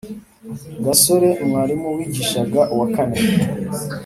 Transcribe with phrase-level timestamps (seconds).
[0.85, 3.17] gasore mwarimu wigishaga uwakane